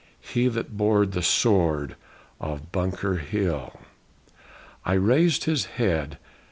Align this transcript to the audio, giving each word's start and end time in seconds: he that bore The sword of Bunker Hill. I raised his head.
he 0.19 0.47
that 0.47 0.75
bore 0.75 1.05
The 1.05 1.21
sword 1.21 1.95
of 2.39 2.71
Bunker 2.71 3.17
Hill. 3.17 3.79
I 4.83 4.93
raised 4.93 5.43
his 5.43 5.65
head. 5.77 6.17